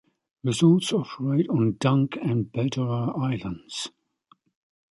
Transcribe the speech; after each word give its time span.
Resorts 0.43 0.93
operate 0.93 1.47
on 1.47 1.75
Dunk 1.79 2.15
and 2.19 2.45
Bedarra 2.51 3.15
Islands. 3.21 3.91